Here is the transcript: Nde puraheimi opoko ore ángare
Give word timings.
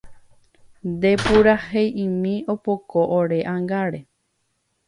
Nde 0.91 1.11
puraheimi 1.25 2.33
opoko 2.53 2.99
ore 3.19 3.39
ángare 3.53 3.99